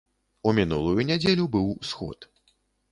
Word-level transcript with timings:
У 0.51 0.53
мінулую 0.59 1.05
нядзелю 1.11 1.45
быў 1.59 1.71
сход. 1.93 2.19